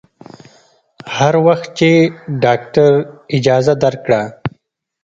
[1.17, 1.89] هر وخت چې
[2.43, 2.91] ډاکتر
[3.37, 4.21] اجازه درکړه.